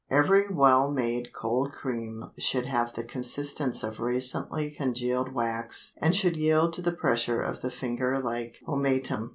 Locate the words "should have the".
2.39-3.03